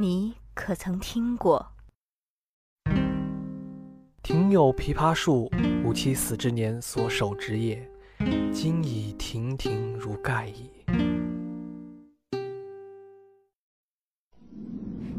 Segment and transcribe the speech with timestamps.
[0.00, 1.72] 你可曾听过？
[4.22, 5.50] 庭有枇杷树，
[5.84, 7.90] 吾妻死之年所手植也，
[8.52, 10.70] 今已亭亭如盖矣。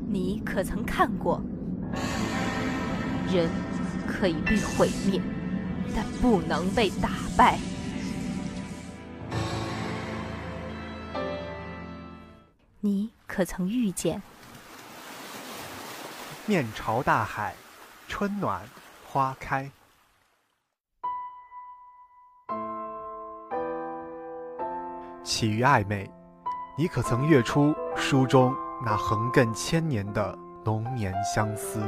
[0.08, 1.42] 你可曾看过？
[3.30, 3.50] 人
[4.08, 5.22] 可以被毁灭，
[5.94, 7.60] 但不能被打败。
[12.80, 14.22] 你可曾遇见？
[16.50, 17.54] 面朝大海，
[18.08, 18.60] 春暖
[19.08, 19.70] 花开。
[25.24, 26.10] 起于暧昧，
[26.76, 28.52] 你可曾阅出书中
[28.84, 30.36] 那横亘千年的
[30.66, 31.84] 浓年相思？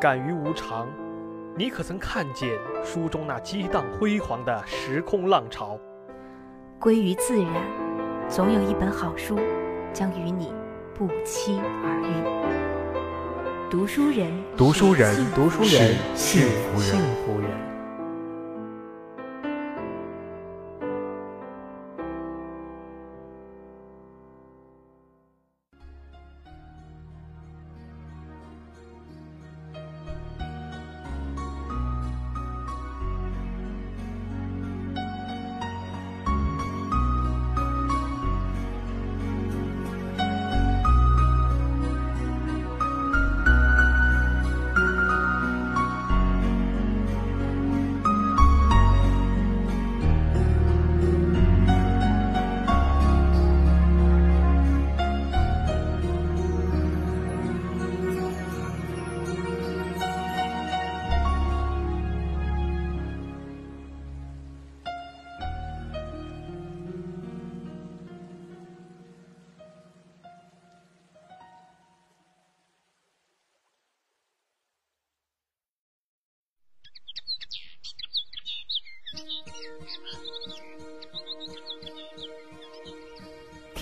[0.00, 0.88] 感于无常，
[1.54, 5.78] 你可曾看见书中那激荡辉煌的时空浪潮？
[6.80, 7.52] 归于自然，
[8.30, 9.38] 总有一本好书
[9.92, 10.54] 将与你
[10.94, 12.67] 不期而遇。
[13.70, 17.67] 读书人，读书人，读书人幸福人，幸福人。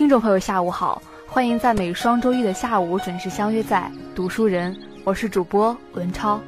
[0.06, 4.72] 听众朋友，下午好，欢迎在每双周一的下午准时相约在读书人，
[5.02, 6.40] 我是主播文超，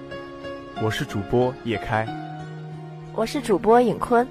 [0.81, 2.07] 我是主播叶开，
[3.17, 4.25] 我是主播尹坤。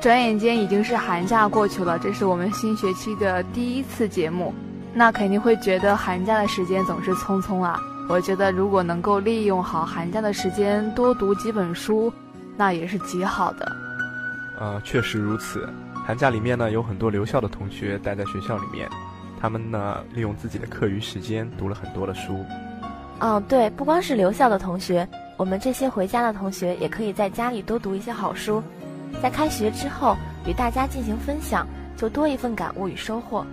[0.00, 4.52] 转眼间已经是寒假过去了，这是我们新学期的第一次节目，
[4.92, 7.78] 那肯定会觉得寒假的时间总是匆匆啊。
[8.08, 12.12] 我觉得如果能够利用好寒假的时间，多读几本书，
[12.56, 13.70] 那也是极好的。
[14.58, 15.68] 呃，确实如此。
[16.06, 18.88] 寒假里面呢，有很多留校的同学待在学校里面，
[19.40, 22.44] 他们呢利用自己的课余时间读了很多的书。
[23.20, 25.06] 嗯，对，不光是留校的同学，
[25.36, 28.62] 我们这些回家的同学也可以在家里多读一些好书，
[29.22, 30.16] 在开学之后
[30.46, 31.66] 与大家进行分享，
[31.96, 33.46] 就多一份感悟与收获。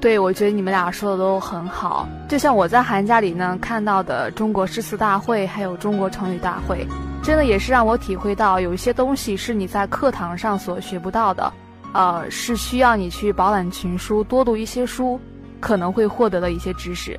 [0.00, 2.08] 对，我觉得你们俩说的都很好。
[2.28, 6.86] 就像我在寒假里呢看到的中国诗词大会，还有中国成语大会，
[7.22, 11.52] 真的也是让我体会到有一些东西是你在课堂上所学不到的。
[11.92, 15.18] 呃，是需要你去饱览群书，多读一些书，
[15.58, 17.18] 可能会获得的一些知识。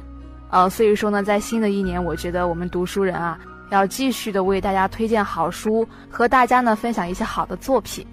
[0.49, 3.39] 呃，所以说呢，在新的一年，我觉得我们读书人啊，
[3.69, 8.05] 要继续的为大家推荐好书，和大家呢分享一些好的作品。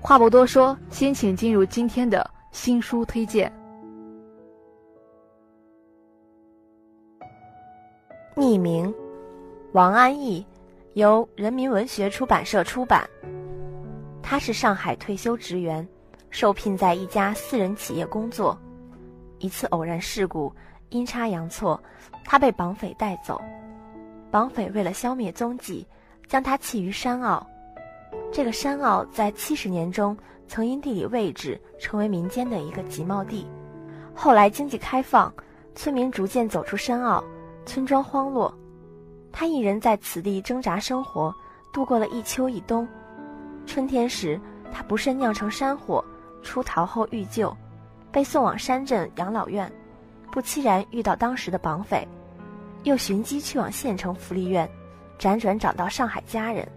[0.00, 3.52] 话不多说，先请进入今天的新书推荐。
[8.36, 8.92] 匿名，
[9.72, 10.44] 王安忆，
[10.94, 13.08] 由人民文学出版社出版。
[14.22, 15.86] 他是上海退休职员。
[16.34, 18.58] 受聘在一家私人企业工作，
[19.38, 20.52] 一次偶然事故，
[20.88, 21.80] 阴差阳错，
[22.24, 23.40] 他被绑匪带走。
[24.32, 25.86] 绑匪为了消灭踪迹，
[26.26, 27.46] 将他弃于山坳。
[28.32, 30.16] 这个山坳在七十年中
[30.48, 33.46] 曾因地理位置成为民间的一个集贸地。
[34.12, 35.32] 后来经济开放，
[35.76, 37.22] 村民逐渐走出山坳，
[37.64, 38.52] 村庄荒落。
[39.30, 41.32] 他一人在此地挣扎生活，
[41.72, 42.88] 度过了一秋一冬。
[43.66, 44.40] 春天时，
[44.72, 46.04] 他不慎酿成山火。
[46.44, 47.56] 出逃后遇救，
[48.12, 49.70] 被送往山镇养老院，
[50.30, 52.06] 不期然遇到当时的绑匪，
[52.84, 54.68] 又寻机去往县城福利院，
[55.18, 56.68] 辗转找到上海家人，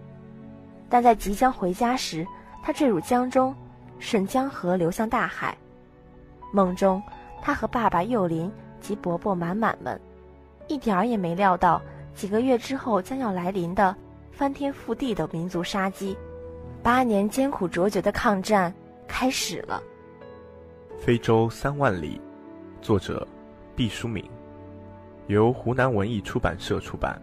[0.88, 2.26] 但在即将回家时，
[2.62, 3.54] 他坠入江中，
[3.98, 5.56] 顺江河流向大海。
[6.52, 7.00] 梦中，
[7.42, 8.50] 他和爸爸幼林
[8.80, 10.00] 及伯伯满满们，
[10.66, 11.80] 一点儿也没料到
[12.14, 13.94] 几个月之后将要来临的
[14.32, 16.16] 翻天覆地的民族杀机，
[16.82, 18.72] 八年艰苦卓绝的抗战。
[19.08, 19.82] 开始了。
[20.98, 22.20] 非洲三万里，
[22.82, 23.26] 作者
[23.74, 24.22] 毕淑敏，
[25.26, 27.20] 由湖南文艺出版社出版。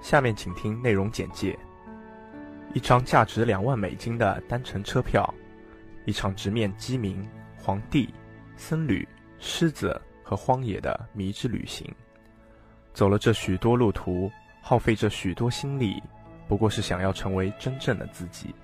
[0.00, 1.58] 下面请听内容简介：
[2.74, 5.32] 一张价值两万美金的单程车票，
[6.04, 7.26] 一场直面鸡鸣、
[7.56, 8.12] 皇帝、
[8.56, 9.06] 僧侣、
[9.38, 11.90] 狮子和荒野的迷之旅行。
[12.94, 14.30] 走了这许多路途，
[14.62, 16.02] 耗费这许多心力，
[16.48, 18.54] 不过是想要成为真正的自己。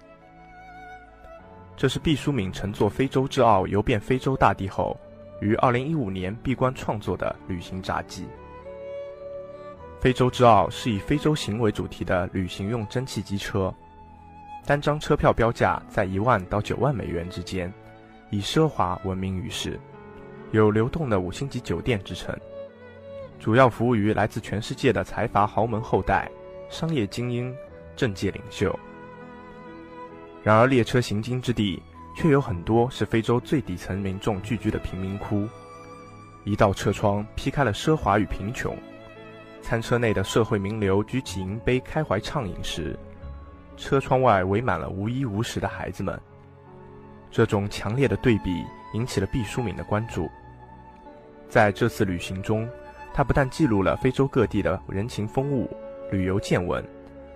[1.77, 4.97] 这是毕淑敏乘坐非洲之傲游遍非洲大地后，
[5.41, 8.27] 于二零一五年闭关创作的旅行札记。
[10.01, 13.75] 非洲之傲是以非洲行为主题的旅行用蒸汽机车，
[14.65, 17.73] 单张车票标价在一万到九万美元之间，
[18.31, 19.81] 以奢华闻名于世，
[20.53, 22.39] 有流动的五星级酒店之称，
[23.41, 26.31] 主要服务于来自全世界的财阀豪门后代、
[26.71, 27.55] 商业精英、
[27.97, 28.79] 政界领袖。
[30.45, 31.83] 然而，列车行经之地
[32.15, 35.49] 却有很多是非洲最底层民众聚居的贫民窟。
[36.45, 38.77] 一道车窗劈开了奢华与贫穷。
[39.63, 42.95] 餐车内的社会名流举起银杯，开怀畅饮时，
[43.79, 46.21] 车窗外围满了无衣无食的孩子们。
[47.31, 48.63] 这种强烈的对比
[48.93, 50.29] 引起了毕淑敏的关注。
[51.49, 52.69] 在这次旅行中，
[53.15, 55.75] 他不但记录了非洲各地的人情风物、
[56.13, 56.85] 旅游见闻。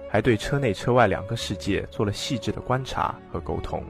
[0.08, 3.84] 还对车内车外两个世界做了细致的观察和沟通，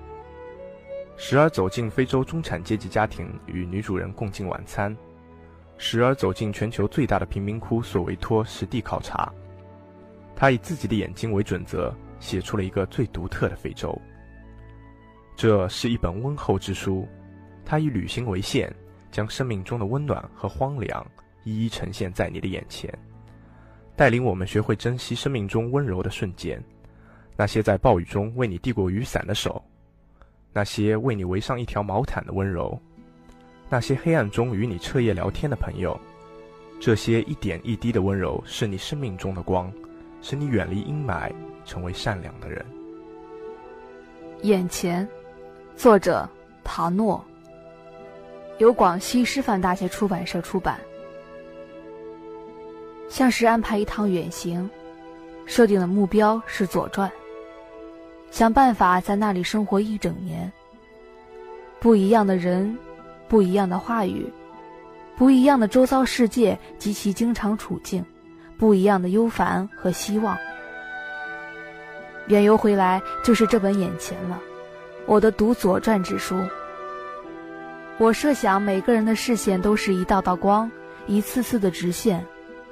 [1.16, 4.94] 时而走进非洲中产阶级家庭与女主人共进晚餐，
[5.76, 9.32] 时而走进全球最大的贫民窟索维托实地考察。
[10.34, 13.96] 他以自己的眼睛为准则，写出了一个最独特的非洲。
[15.36, 17.06] 这是一本温厚之书，
[17.64, 18.74] 他以旅行为线，
[19.10, 21.06] 将生命中的温暖和荒凉
[21.44, 22.92] 一一呈现在你的眼前。
[23.98, 26.62] 带领我们学会珍惜生命中温柔的瞬间，
[27.36, 29.60] 那些在暴雨中为你递过雨伞的手，
[30.52, 32.80] 那些为你围上一条毛毯的温柔，
[33.68, 35.98] 那些黑暗中与你彻夜聊天的朋友，
[36.78, 39.68] 这些一点一滴的温柔是你生命中的光，
[40.22, 41.32] 使你远离阴霾，
[41.64, 42.64] 成为善良的人。
[44.42, 45.06] 眼前，
[45.74, 46.24] 作者
[46.62, 47.20] 唐诺，
[48.58, 50.78] 由广西师范大学出版社出版。
[53.08, 54.68] 像是安排一趟远行，
[55.46, 57.10] 设定的目标是左传，
[58.30, 60.52] 想办法在那里生活一整年。
[61.80, 62.76] 不一样的人，
[63.28, 64.30] 不一样的话语，
[65.16, 68.04] 不一样的周遭世界及其经常处境，
[68.58, 70.36] 不一样的忧烦和希望。
[72.26, 74.38] 远游回来就是这本眼前了，
[75.06, 76.36] 我的读左传之书。
[77.96, 80.70] 我设想每个人的视线都是一道道光，
[81.06, 82.26] 一次次的直线。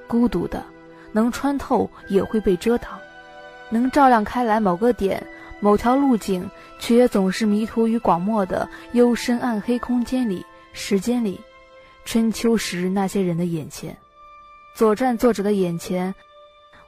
[0.07, 0.65] 孤独的，
[1.13, 2.99] 能穿透也会被遮挡，
[3.71, 5.27] 能照亮开来某个点、
[5.61, 6.49] 某条路径，
[6.79, 11.41] 却也总是迷途于广漠的幽深暗黑空间里、时间里。
[12.05, 13.93] 春秋时那些人的眼前，
[14.75, 16.15] 《左传》作者的眼前，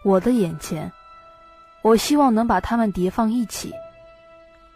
[0.05, 0.93] 我的眼前，
[1.83, 3.73] 我希望能把它们叠放一起。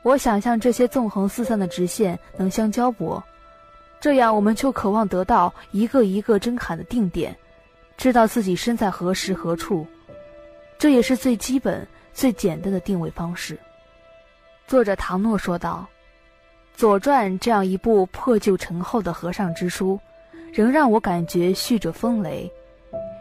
[0.03, 3.23] 我想象这些纵横四散的直线能相交驳，
[4.01, 7.37] 这样我们就渴望得到一个一个针坎的定点。
[7.97, 9.87] 知道自己身在何时何处，
[10.79, 13.59] 这也是最基本、最简单的定位方式。
[14.67, 15.87] 作者唐诺说道
[16.79, 19.99] ：“《左传》这样一部破旧陈厚的和尚之书，
[20.53, 22.51] 仍让我感觉蓄着风雷，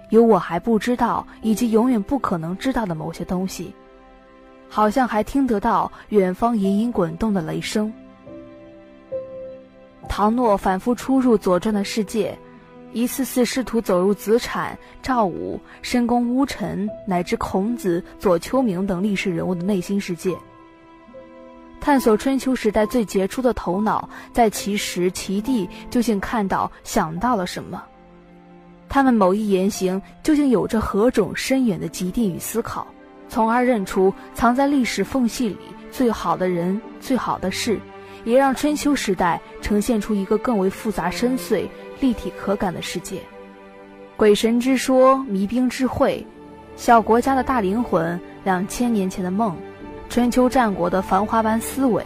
[0.09, 3.73] 有我还不知道以及永远不可能知道的某些东西，
[4.69, 7.91] 好像还听得到远方隐隐滚动的雷声。”
[10.09, 12.37] 唐诺反复出入《左传》的世界。
[12.93, 20.35] 一次次试图走入子产、赵武、申公乌臣乃至孔子、左丘明等历史人物的内心世界，
[21.79, 27.81] 探索春秋时代最杰出的头脑在其时其地究竟看到、想到了什么，
[28.89, 32.85] 他们某一言行究竟有着何种深远的极定与思考，
[33.29, 35.57] 从而认出藏在历史缝隙里
[35.91, 37.79] 最好的人、最好的事，
[38.25, 41.65] 也让春秋时代呈现出一个更为复杂深邃。
[42.01, 43.21] 立体可感的世界，
[44.17, 46.25] 鬼神之说，迷兵之会，
[46.75, 49.55] 小国家的大灵魂，两千年前的梦，
[50.09, 52.03] 春秋战国的繁华般思维。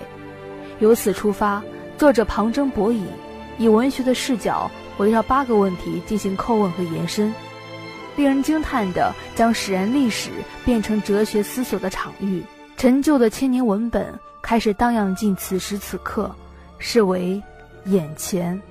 [0.80, 1.64] 由此出发，
[1.98, 3.08] 作者旁征博引，
[3.58, 7.34] 以文学的视角围绕八个问题进行叩问和延伸，
[8.18, 10.30] 令人惊叹的将史人历史
[10.66, 12.44] 变成哲学思索的场域。
[12.75, 16.30] 陈旧的千年文本开始荡漾进此时此刻，
[16.80, 17.42] 视为
[17.86, 18.62] 眼前。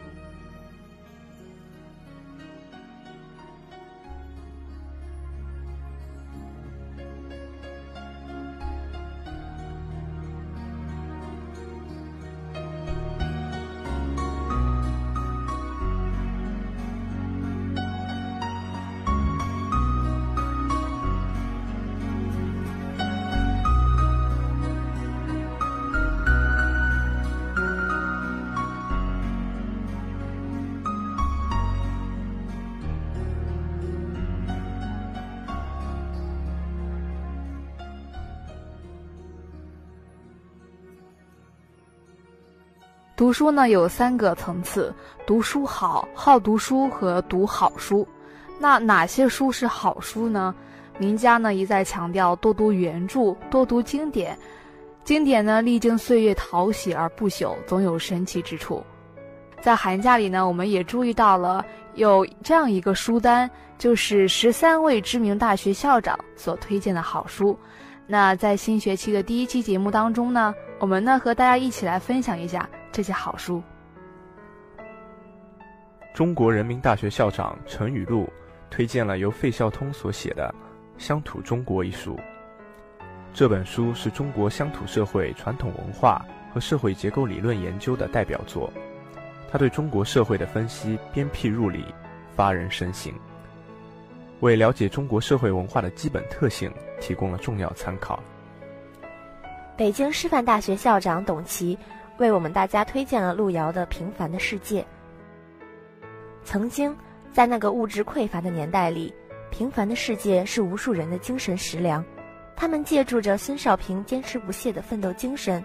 [43.24, 44.94] 读书呢有三个层次：
[45.26, 48.06] 读书好、好读书和读好书。
[48.60, 50.54] 那哪些书是好书呢？
[50.98, 54.38] 名家呢一再强调多读原著，多读经典。
[55.04, 58.84] 经典呢历经岁月淘洗而不朽，总有神奇之处。
[59.58, 61.64] 在寒假里呢，我们也注意到了
[61.94, 67.58] 有这样一个书单，就是十三位知名大学校长所推荐的好书。
[68.06, 73.60] 那在新学期的第一期节目当中呢，我们呢和大家一起来分享一下这些好书。
[76.14, 78.32] 中国人民大学校长陈雨露
[78.70, 80.54] 推荐了由费孝通所写的
[81.04, 82.16] 《乡土中国》一书。
[83.32, 88.72] 这本书是中国乡土社会传统文化和社会结构理论研究的代表作，
[89.50, 91.84] 他对中国社会的分析鞭辟入里，
[92.36, 93.12] 发人深省，
[94.38, 98.22] 为了解中国社会文化的基本特性提供了重要参考。
[99.76, 101.76] 北京师范大学校长董琦
[102.18, 104.82] 为我们大家推荐了路遥的《平凡的世界》。
[106.44, 106.96] 曾经，
[107.32, 109.12] 在那个物质匮乏的年代里，
[109.50, 112.04] 平凡的世界是无数人的精神食粮。
[112.56, 115.64] 他们借助着孙少平坚持不懈的奋斗精神，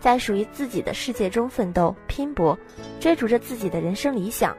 [0.00, 2.58] 在属于自己的世界中奋斗拼搏，
[2.98, 4.56] 追逐着自己的人生理想。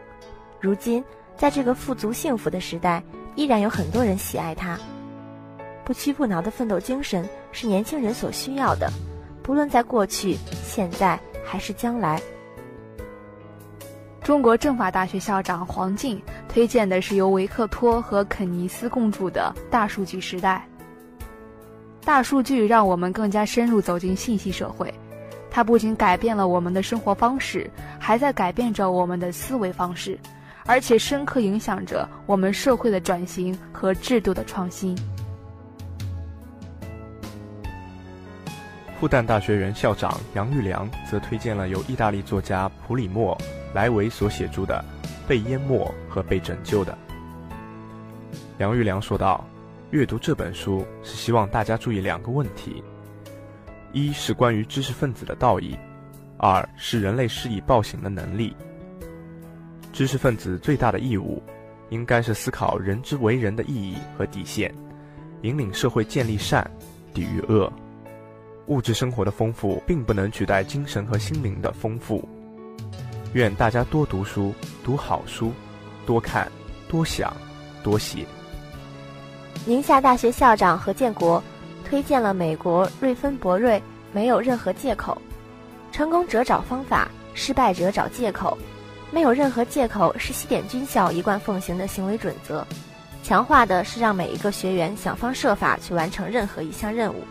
[0.62, 1.04] 如今，
[1.36, 3.02] 在这个富足幸福的时代，
[3.36, 4.78] 依然有很多人喜爱他。
[5.84, 8.92] 不屈不挠的奋斗精神是年轻人所需要的，
[9.48, 12.22] 不论在过去、现在还是将来。
[14.22, 20.68] 中国政法大学校长黄进推荐的是由维克托和肯尼斯共著的《大数据时代》。
[22.06, 24.94] 大数据让我们更加深入走进信息社会，
[25.50, 30.20] 它不仅改变了我们的生活方式，还在改变着我们的思维方式，
[30.66, 34.94] 而且深刻影响着我们社会的转型和制度的创新。
[39.00, 43.36] 复旦大学原校长杨玉良则推荐了由意大利作家普里莫·
[43.74, 44.84] 莱维所写著的
[45.28, 46.98] 《被淹没和被拯救的》。
[48.58, 49.44] 杨玉良说道。
[49.92, 52.84] 阅读这本书是希望大家注意两个问题：
[53.94, 55.78] 一是关于知识分子的道义，
[56.38, 58.54] 二是人类施以暴行的能力。
[59.94, 61.42] 知识分子最大的义务，
[61.90, 64.76] 应该是思考人之为人的意义和底线，
[65.44, 66.70] 引领社会建立善，
[67.14, 67.72] 抵御恶。
[68.68, 72.28] 物质生活的丰富并不能取代精神和心灵的丰富。
[73.34, 75.52] 愿大家多读书，读好书，
[76.06, 76.50] 多看，
[76.88, 77.36] 多想，
[77.84, 78.26] 多写。
[79.66, 81.42] 宁夏大学校长何建国
[81.84, 83.78] 推荐了美国瑞芬博瑞
[84.12, 85.20] 《没有任何借口》，
[85.96, 88.58] 成功者找方法，失败者找借口，
[89.12, 92.66] 没有任何借口是西点军校一贯奉行的行为准则，
[93.24, 97.24] 强化的是让每一个学员想方设法去完成任何一项任务。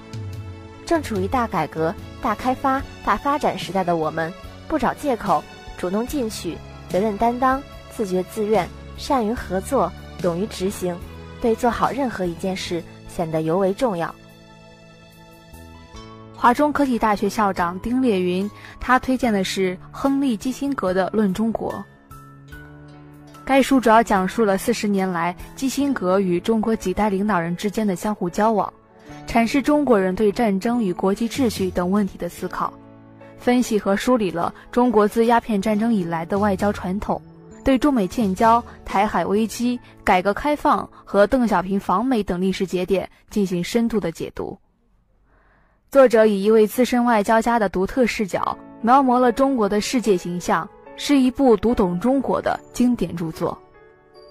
[0.86, 4.32] 正处于大改革、大开发、大发展时代的我们，
[4.68, 5.42] 不找借口，
[5.76, 6.56] 主动进取，
[6.88, 8.66] 责任担当，自觉自愿，
[8.96, 10.96] 善于合作，勇于执行。
[11.38, 14.12] 对做好任何一件事显得尤为重要。
[16.34, 18.50] 华中科技大学校长丁烈云，
[18.80, 21.72] 他推荐的是亨利·基辛格的《论中国》。
[23.44, 28.72] 该书主要讲述了四十年来基辛格与中国几代领导人之间的相互交往，
[29.26, 32.72] 阐释中国人对战争与国际秩序等问题的思考，
[33.38, 37.20] 分析和梳理了中国自鸦片战争以来的外交传统。
[37.64, 44.56] 对中美建交、台海危机、改革开放和邓小平访美等历史节点进行深度的解读。
[45.90, 53.60] 作者以一位资深外交家的独特视角，描摹了中国的世界形象，是一部读懂中国的经典著作。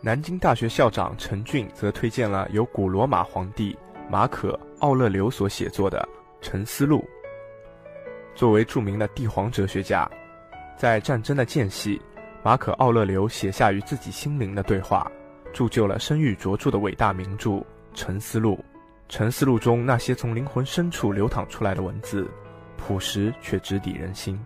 [0.01, 3.75] 南京大学校长陈俊则推荐了由古罗马皇帝
[4.09, 6.07] 马可·奥勒留所写作的
[6.45, 7.00] 《沉思录》。
[8.35, 10.09] 作为著名的帝皇哲学家，
[10.77, 12.01] 在战争的间隙。
[12.43, 15.12] 马可·奥勒留写下与自己心灵的对话，
[15.51, 17.50] 铸就了声誉卓著的伟大名著
[17.95, 18.53] 《沉思录》。
[19.09, 22.29] 《沉思录》中那些从灵魂深处流淌出来的文字，
[22.77, 24.39] 朴实却直抵人心。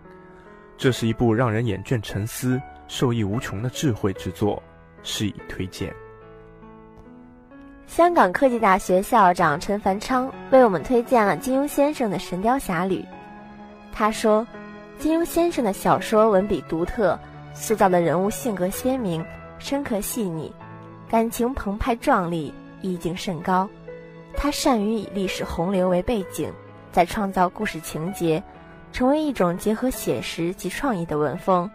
[0.78, 4.62] 这是一部让人眼倦沉思、受益无穷的智慧之作，
[5.02, 5.94] 适以推荐。
[7.90, 13.00] 香港科技大学校长陈凡昌为我们推荐了金庸先生的《神雕侠侣》。
[13.92, 14.46] 他说
[14.96, 17.18] ：“金庸先生的小说文笔独特。”
[17.52, 19.26] 塑造的人物性格鲜明、
[19.58, 20.54] 深刻细腻，
[21.08, 23.68] 感情澎湃壮丽，意境甚高。
[24.36, 26.48] 他善于以历史洪流为背景，
[26.92, 28.40] 在创造故事情节，
[28.92, 31.68] 成为一种结合写实及创意的文风。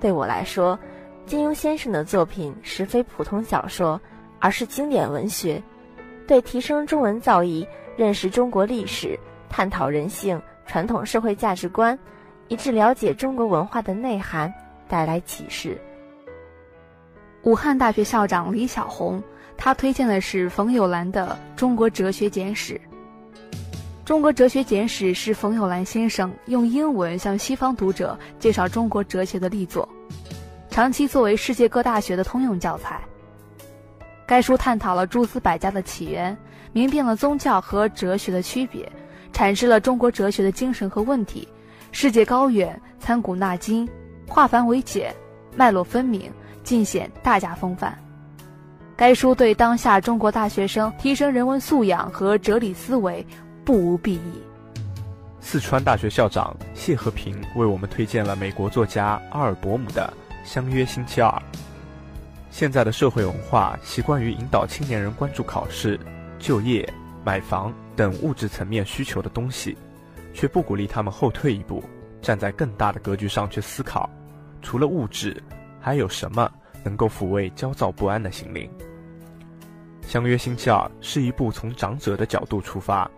[0.00, 0.78] 对我来说，
[1.26, 4.00] 金庸先生的作品实非普通小说，
[4.42, 5.62] 而是经典文学，
[6.26, 9.18] 对提升中文造诣、认识中国历史、
[9.48, 11.98] 探讨人性、传统社会价值观。
[12.48, 14.52] 以致了解中国文化的内涵，
[14.86, 15.80] 带来启示。
[17.44, 19.22] 武汉大学校长李小红，
[19.56, 22.74] 他推荐的是冯友兰的《中国哲学简史》。
[24.04, 29.88] 《中国哲学简史》是冯友兰先生用英文向西方读者介绍中国哲学的力作，
[30.68, 33.00] 长期作为世界各大学的通用教材。
[34.26, 36.36] 该书探讨了诸子百家的起源，
[36.72, 38.90] 明辨了宗教和哲学的区别，
[39.32, 41.46] 阐释了中国哲学的精神和问题。
[41.90, 43.88] 世界高远，参古纳今，
[44.26, 45.14] 化繁为简，
[45.54, 47.98] 脉络分明，尽显大家风范。
[48.96, 53.26] 该书对当下中国大学生提升人文素养和哲理思维
[53.64, 54.42] 不无裨益。
[55.40, 60.12] 四川大学校长谢和平为我们推荐了美国作家阿尔伯姆的
[60.48, 61.28] 《相约星期二》。
[62.52, 65.98] 现在的社会文化习惯于引导青年人关注考试、
[66.38, 66.86] 就业、
[67.24, 69.74] 买房等物质层面需求的东西，
[70.34, 71.82] 却不鼓励他们后退一步，
[72.20, 74.08] 站在更大的格局上去思考：
[74.60, 75.42] 除了物质，
[75.80, 76.52] 还有什么
[76.84, 78.70] 能够抚慰焦躁不安的心灵？
[80.06, 83.10] 《相约星期二》是一部从长者的角度出发，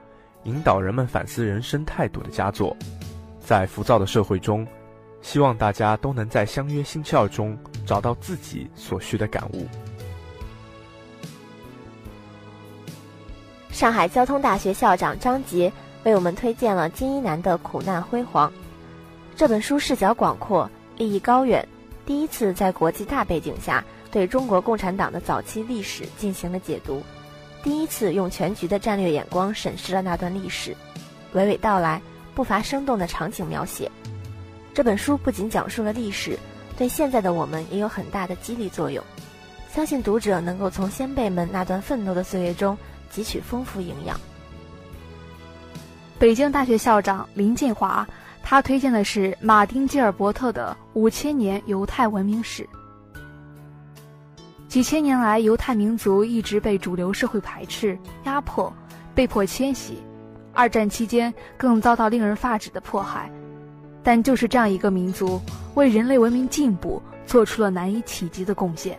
[0.45, 2.75] 引导人们反思人生态度的佳作。
[3.41, 4.65] 在浮躁的社会中，
[5.23, 7.59] 希望大家都能在《相约星期二》中。
[7.85, 9.67] 找到自己所需的感悟。
[13.71, 15.73] 上海交通大学校长张杰
[16.05, 18.49] 为我们推荐了金一南的《苦难辉煌》
[19.37, 21.67] 这本书，视角广阔，立意高远，
[22.07, 27.03] 第一次在国际大背景下对中国共产党的早期历史进行了解读，
[27.65, 30.77] 第一次用全局的战略眼光审视了那段历史，
[31.35, 32.01] 娓娓道来，
[32.33, 33.91] 不乏生动的场景描写。
[34.73, 36.39] 这本书不仅讲述了历史。
[36.77, 39.03] 对现在的我们也有很大的激励作用，
[39.69, 42.77] 相信读者能够从先辈们那段奋斗的岁月中
[43.13, 44.19] 汲取丰富营养。
[46.19, 48.07] 北京大学校长林建华，
[48.43, 52.63] 他推荐的是马丁·基尔伯特的《五千年犹太文明史》。
[54.69, 58.73] 几千年来，犹太民族一直被主流社会排斥、压迫，
[59.15, 59.99] 被迫迁徙，
[60.53, 63.31] 二战期间更遭到令人发指的迫害。
[64.05, 65.41] 但就是这样一个民族，
[65.75, 68.97] 为人类文明进步做出了难以企及的贡献。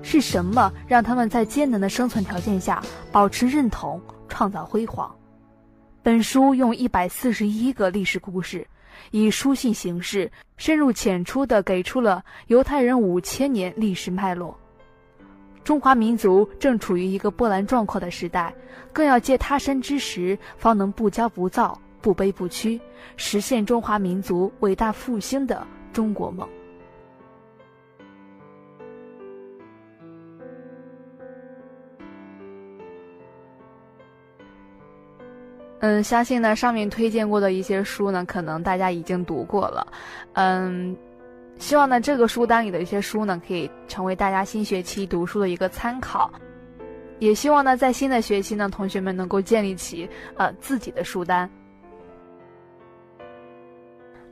[0.00, 5.12] 是什么让他们在艰难的生存条件下保持认同、创造辉煌？
[6.00, 8.64] 本书用一百四十一个历史故事，
[9.10, 14.56] 以书信形式，深入浅出地给出了犹太人五千年历史脉络。
[15.64, 18.54] 中华民族正处于一个波澜壮阔的时代，
[18.92, 21.76] 更要借他山之石，方能不骄不躁。
[22.06, 22.80] 不卑不屈，
[23.16, 26.48] 实现中华民族伟大复兴的中国梦。
[35.80, 39.84] 嗯，相信呢，上面推荐过的一些书呢，可能大家已经读过了。
[40.34, 40.96] 嗯，
[41.58, 46.30] 希望呢，这个书单里的一些书呢，可以成为大家新学期读书的一个参考。
[47.18, 51.50] 也希望呢，在新的学期呢，同学们能够建立起呃自己的书单。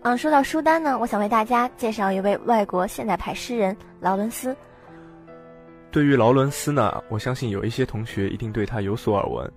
[0.04, 4.54] 嗯，说到书单呢，我想为大家介绍一位外国现代派诗人劳伦斯。
[5.90, 9.50] 对于劳伦斯呢，我相信有一些同学一定对他有所耳闻，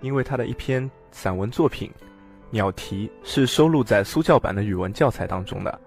[0.00, 1.90] 因为他的一篇散文作品
[2.50, 5.80] 《鸟啼》是收录在苏教版的语文教材当中的。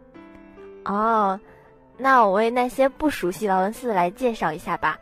[0.84, 1.40] 哦，
[1.98, 5.00] 那我为那些不熟悉劳伦斯的来介绍一下吧。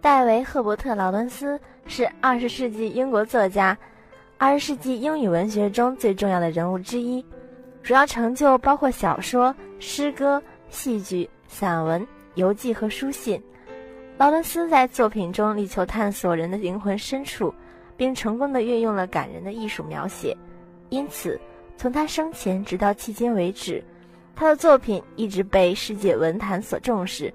[0.00, 3.76] 戴维·赫伯特·劳伦斯是二十世纪英国作家，
[4.38, 7.22] 二十世纪英语文学中最重要的人物之一。
[7.86, 13.40] 主要成就包括小说、诗歌、戏剧、散文、游记和书信。
[14.18, 17.54] 劳伦斯在作品中力求探索人的灵魂深处，
[17.96, 20.36] 并成功的运用了感人的艺术描写。
[20.88, 21.40] 因此，
[21.76, 23.80] 从他生前直到迄今为止，
[24.34, 27.32] 他的作品一直被世界文坛所重视。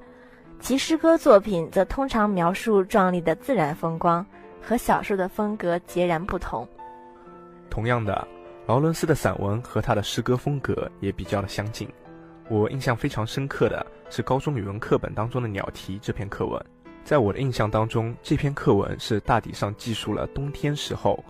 [0.60, 4.26] 其诗歌作品则通常描述壮丽的自然风光，
[4.62, 6.68] 和小说的风格截然不同。
[7.70, 8.28] 同样的。
[8.72, 11.90] 劳伦斯的散文和他的诗歌风格也比较的相近。
[12.48, 16.66] 我印象非常深刻的是高中语文课本当中的《鸟啼》这篇课文。
[17.04, 21.22] 在我的印象当中，这篇课文是大体上记述了冬天时候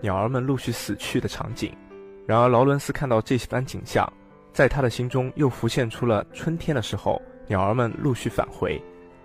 [0.00, 1.70] 鸟儿们陆续死去的场景。
[2.26, 4.10] 然而，劳伦斯看到这番景象，
[4.54, 8.82] 在他的心中又浮现出了春天的时候鸟儿们陆续返回、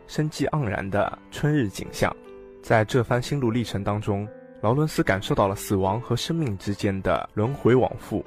[0.07, 2.13] 生机盎然的春日景象。
[2.61, 4.27] 在这番心路历程当中。
[4.61, 8.23] 劳伦斯感受到了死亡和生命之间的轮回往复，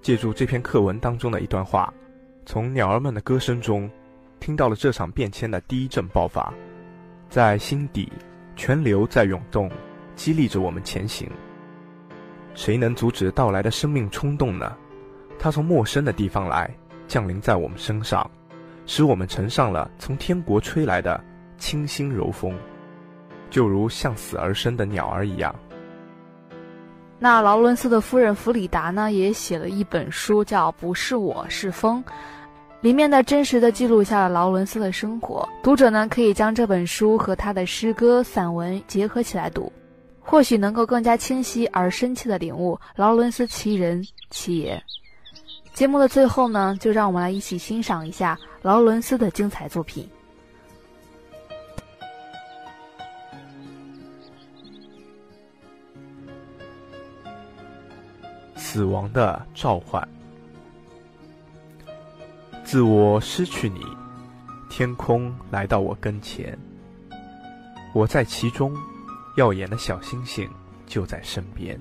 [0.00, 1.92] 借助这篇课文当中的一段话，
[2.44, 3.90] 从鸟儿们的歌声中，
[4.38, 6.54] 听到了这场变迁的第一阵爆发，
[7.28, 8.12] 在心底，
[8.54, 9.68] 泉流在涌动，
[10.14, 11.28] 激励着我们前行。
[12.54, 14.72] 谁能阻止到来的生命冲动呢？
[15.36, 16.72] 它从陌生的地方来，
[17.08, 18.30] 降临在我们身上，
[18.86, 21.22] 使我们乘上了从天国吹来的
[21.58, 22.56] 清新柔风，
[23.50, 25.54] 就如向死而生的鸟儿一样。
[27.18, 32.04] 那劳伦斯的夫人弗里达呢，也写了一本书，叫《不是我是风》，
[32.82, 35.48] 里面呢真实的记录下了劳伦斯的生活。
[35.62, 39.72] 读者呢可以将这本书和他的诗歌、散文结合起来读，
[40.20, 44.82] 或许能够更加清晰而深切的领悟劳伦斯其人其言。
[45.72, 50.06] 节目的最后呢，就让我们来一起欣赏一下劳伦斯的精彩作品。
[58.76, 60.06] 死亡的召唤。
[62.62, 63.80] 自我失去你，
[64.68, 66.58] 天空来到我跟前，
[67.94, 68.76] 我在其中，
[69.38, 70.46] 耀眼的小星星
[70.84, 71.80] 就在身边。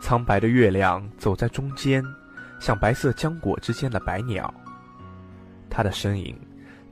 [0.00, 2.00] 苍白的月亮走在中间，
[2.60, 4.54] 像白色浆果之间的白鸟，
[5.68, 6.38] 它的身影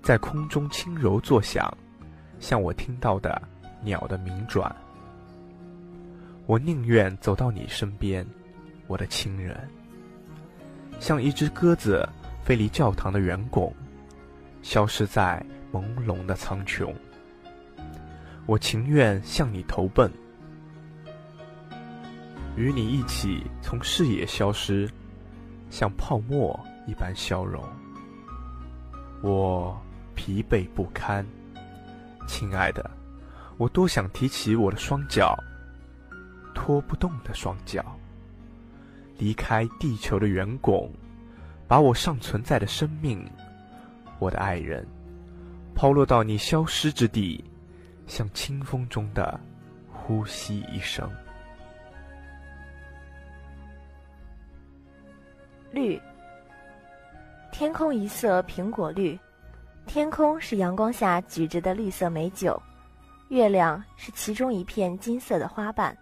[0.02, 1.72] 在空中轻柔作响，
[2.40, 3.40] 像我听到的
[3.84, 4.74] 鸟的鸣转。
[6.46, 8.26] 我宁愿走到你身边。
[8.88, 9.56] 我的亲人，
[10.98, 12.08] 像一只鸽子
[12.42, 13.72] 飞离教堂的圆拱，
[14.62, 16.92] 消失在朦胧的苍穹。
[18.46, 20.10] 我情愿向你投奔，
[22.56, 24.90] 与你一起从视野消失，
[25.68, 27.62] 像泡沫一般消融。
[29.20, 29.78] 我
[30.14, 31.26] 疲惫不堪，
[32.26, 32.90] 亲爱的，
[33.58, 35.38] 我多想提起我的双脚，
[36.54, 37.84] 拖不动的双脚。
[39.18, 40.90] 离开地球的圆拱，
[41.66, 43.28] 把我尚存在的生命，
[44.18, 44.86] 我的爱人，
[45.74, 47.44] 抛落到你消失之地，
[48.06, 49.38] 像清风中的
[49.92, 51.10] 呼吸一声。
[55.72, 56.00] 绿，
[57.52, 59.18] 天空一色苹果绿，
[59.84, 62.60] 天空是阳光下举着的绿色美酒，
[63.28, 65.94] 月亮是其中一片金色的花瓣，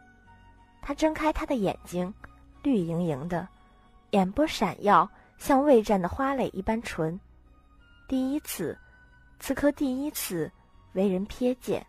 [0.82, 2.12] 他睁开他的眼睛。
[2.66, 3.46] 绿莹莹的，
[4.10, 7.18] 眼波闪耀，像未绽的花蕾一般纯。
[8.08, 8.76] 第一次，
[9.38, 10.50] 此刻第一次，
[10.94, 11.86] 为人瞥见。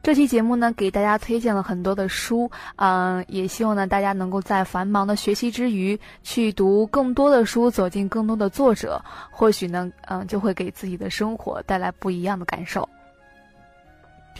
[0.00, 12.88] 这期节目呢，给大家推荐了很多的书，嗯，也希望呢，大家能够在繁忙的学习之余，去读更多的书，走进更多的作者，或许呢，嗯，就会给自己的生活带来不一样的感受。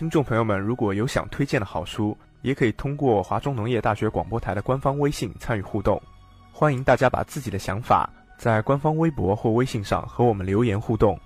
[0.01, 6.01] 听众朋友们，如果有想推荐的好书，也可以通过华中农业大学广播台的官方微信参与互动。
[6.51, 8.09] 欢迎大家把自己的想法
[8.39, 11.21] 在官方微博或微信上和我们留言互动。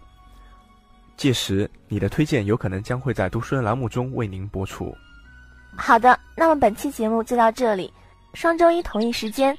[1.17, 4.93] 届时，你的推荐有可能将会在读书人栏目中为您播出。
[5.77, 7.93] 好的，那么本期节目就到这里。
[8.33, 9.57] 双周一同一时间，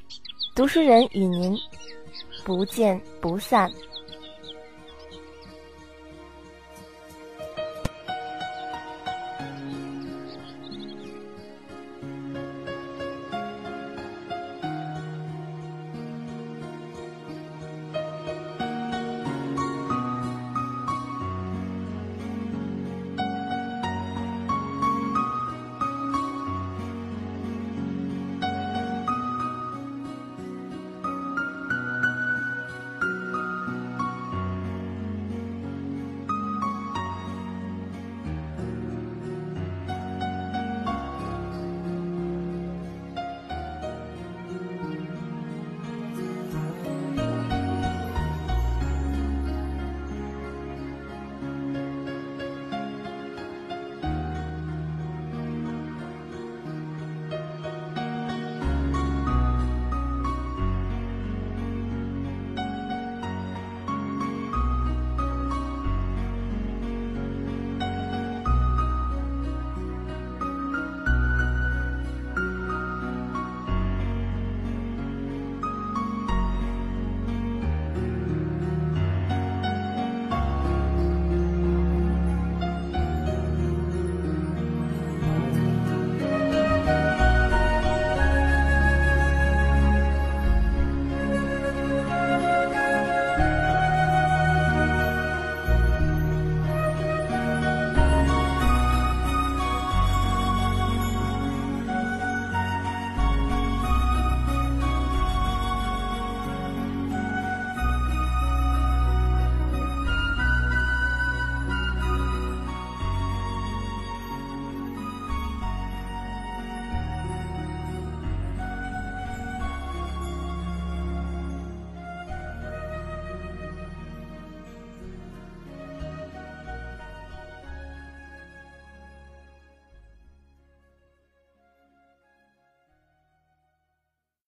[0.57, 1.57] 读书人与您
[2.43, 3.71] 不见不散。